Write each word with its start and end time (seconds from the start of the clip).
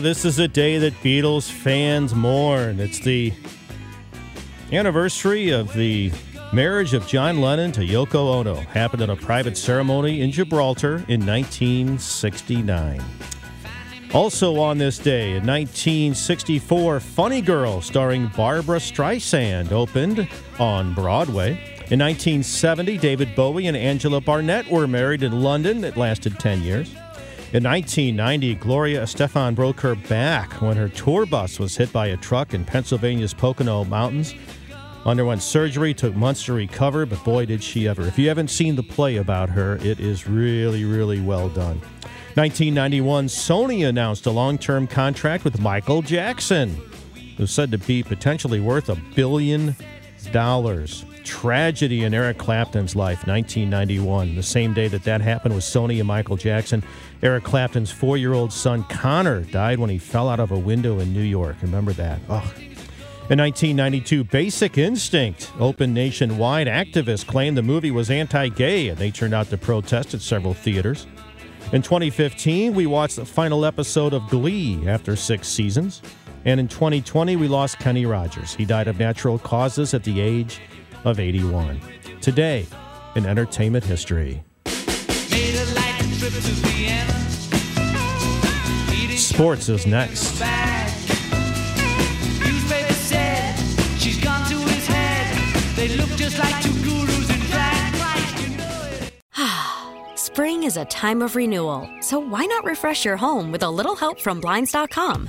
This 0.00 0.24
is 0.24 0.38
a 0.38 0.46
day 0.46 0.78
that 0.78 0.92
Beatles 1.02 1.50
fans 1.50 2.14
mourn. 2.14 2.78
It's 2.78 3.00
the 3.00 3.32
anniversary 4.70 5.50
of 5.50 5.72
the 5.72 6.12
marriage 6.52 6.94
of 6.94 7.06
John 7.06 7.40
Lennon 7.40 7.72
to 7.72 7.80
Yoko 7.80 8.34
Ono. 8.34 8.54
Happened 8.54 9.02
at 9.02 9.10
a 9.10 9.16
private 9.16 9.56
ceremony 9.56 10.20
in 10.20 10.30
Gibraltar 10.30 11.04
in 11.08 11.24
1969. 11.24 13.02
Also 14.14 14.58
on 14.58 14.78
this 14.78 14.98
day, 14.98 15.30
in 15.30 15.46
1964, 15.46 17.00
Funny 17.00 17.40
Girl, 17.40 17.80
starring 17.80 18.28
Barbara 18.36 18.78
Streisand, 18.78 19.72
opened 19.72 20.28
on 20.58 20.94
Broadway. 20.94 21.52
In 21.90 22.00
1970, 22.00 22.98
David 22.98 23.34
Bowie 23.34 23.66
and 23.66 23.76
Angela 23.76 24.20
Barnett 24.20 24.70
were 24.70 24.86
married 24.86 25.22
in 25.22 25.40
London. 25.42 25.82
It 25.84 25.96
lasted 25.96 26.38
10 26.38 26.62
years. 26.62 26.94
In 27.50 27.64
1990, 27.64 28.56
Gloria 28.56 29.04
Estefan 29.04 29.54
broke 29.54 29.80
her 29.80 29.94
back 29.94 30.60
when 30.60 30.76
her 30.76 30.90
tour 30.90 31.24
bus 31.24 31.58
was 31.58 31.78
hit 31.78 31.90
by 31.94 32.08
a 32.08 32.16
truck 32.18 32.52
in 32.52 32.62
Pennsylvania's 32.62 33.32
Pocono 33.32 33.84
Mountains. 33.84 34.34
Underwent 35.06 35.40
surgery, 35.40 35.94
took 35.94 36.14
months 36.14 36.44
to 36.44 36.52
recover, 36.52 37.06
but 37.06 37.24
boy, 37.24 37.46
did 37.46 37.62
she 37.62 37.88
ever. 37.88 38.06
If 38.06 38.18
you 38.18 38.28
haven't 38.28 38.50
seen 38.50 38.76
the 38.76 38.82
play 38.82 39.16
about 39.16 39.48
her, 39.48 39.76
it 39.76 39.98
is 39.98 40.28
really, 40.28 40.84
really 40.84 41.22
well 41.22 41.48
done. 41.48 41.80
1991, 42.34 43.28
Sony 43.28 43.88
announced 43.88 44.26
a 44.26 44.30
long 44.30 44.58
term 44.58 44.86
contract 44.86 45.42
with 45.42 45.58
Michael 45.58 46.02
Jackson, 46.02 46.78
who's 47.38 47.50
said 47.50 47.70
to 47.70 47.78
be 47.78 48.02
potentially 48.02 48.60
worth 48.60 48.90
a 48.90 48.96
billion 49.14 49.74
dollars. 50.26 51.04
Tragedy 51.24 52.04
in 52.04 52.14
Eric 52.14 52.38
Clapton's 52.38 52.96
life, 52.96 53.26
1991. 53.26 54.34
The 54.34 54.42
same 54.42 54.74
day 54.74 54.88
that 54.88 55.04
that 55.04 55.20
happened 55.20 55.54
with 55.54 55.64
Sony 55.64 55.98
and 55.98 56.06
Michael 56.06 56.36
Jackson, 56.36 56.82
Eric 57.22 57.44
Clapton's 57.44 57.90
four 57.90 58.16
year 58.16 58.32
old 58.32 58.52
son 58.52 58.84
Connor 58.84 59.42
died 59.42 59.78
when 59.78 59.90
he 59.90 59.98
fell 59.98 60.28
out 60.28 60.40
of 60.40 60.50
a 60.50 60.58
window 60.58 60.98
in 60.98 61.12
New 61.12 61.22
York. 61.22 61.56
Remember 61.62 61.92
that? 61.94 62.20
Oh. 62.28 62.52
In 63.30 63.38
1992, 63.40 64.24
Basic 64.24 64.78
Instinct 64.78 65.52
opened 65.60 65.92
nationwide. 65.92 66.66
Activists 66.66 67.26
claimed 67.26 67.58
the 67.58 67.62
movie 67.62 67.90
was 67.90 68.10
anti 68.10 68.48
gay, 68.48 68.88
and 68.88 68.96
they 68.96 69.10
turned 69.10 69.34
out 69.34 69.50
to 69.50 69.58
protest 69.58 70.14
at 70.14 70.22
several 70.22 70.54
theaters. 70.54 71.06
In 71.70 71.82
2015, 71.82 72.74
we 72.74 72.86
watched 72.86 73.16
the 73.16 73.26
final 73.26 73.66
episode 73.66 74.14
of 74.14 74.26
Glee 74.30 74.88
after 74.88 75.14
six 75.14 75.46
seasons. 75.48 76.00
And 76.44 76.60
in 76.60 76.68
2020, 76.68 77.36
we 77.36 77.48
lost 77.48 77.78
Kenny 77.78 78.06
Rogers. 78.06 78.54
He 78.54 78.64
died 78.64 78.88
of 78.88 78.98
natural 78.98 79.38
causes 79.38 79.94
at 79.94 80.04
the 80.04 80.20
age 80.20 80.60
of 81.04 81.20
81. 81.20 81.80
Today, 82.20 82.66
in 83.14 83.26
entertainment 83.26 83.84
history. 83.84 84.42
Made 84.64 85.54
a 85.56 85.64
light 85.74 85.98
trip 86.18 86.32
to 86.32 86.54
Vienna. 86.64 87.14
Eating 88.94 89.16
Sports 89.16 89.68
is 89.68 89.86
next. 89.86 90.38
back. 90.38 90.90
Newspaper 92.40 92.92
said 92.92 93.56
she's 93.98 94.22
gone 94.22 94.48
to 94.48 94.56
his 94.56 94.86
head. 94.86 95.76
They 95.76 95.88
look 95.96 96.10
just 96.10 96.38
like 96.38 96.62
two 96.62 96.72
gurus 96.84 97.30
in 97.30 97.40
drag. 97.50 97.94
Christ, 97.94 98.48
you 98.48 98.56
know 98.56 98.88
it. 100.12 100.18
Spring 100.18 100.62
is 100.62 100.76
a 100.76 100.84
time 100.86 101.22
of 101.22 101.34
renewal, 101.36 101.88
so 102.00 102.18
why 102.18 102.44
not 102.46 102.64
refresh 102.64 103.04
your 103.04 103.16
home 103.16 103.50
with 103.50 103.62
a 103.62 103.70
little 103.70 103.96
help 103.96 104.20
from 104.20 104.40
Blinds.com? 104.40 105.28